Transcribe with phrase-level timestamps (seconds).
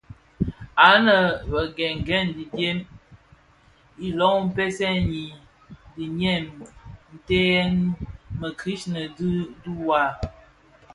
[0.89, 1.15] Anë
[1.49, 2.77] bé ghèn ghèn dièm
[4.07, 4.97] iloh mpeziyen
[5.95, 6.45] dhiyèm
[7.17, 7.71] ntëghèn
[8.39, 9.29] mikrighe dhi
[9.63, 10.01] duwa.